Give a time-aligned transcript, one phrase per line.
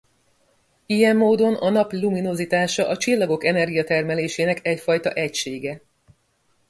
[0.85, 5.81] Ilyen módon a Nap luminozitása a csillagok energiatermelésének egyfajta egysége.